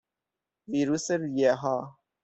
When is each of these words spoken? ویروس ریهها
ویروس 0.69 1.07
ریهها 1.19 1.97